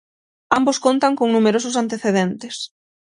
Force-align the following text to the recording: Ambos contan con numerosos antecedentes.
Ambos 0.57 0.77
contan 0.85 1.13
con 1.19 1.27
numerosos 1.35 1.75
antecedentes. 1.83 2.55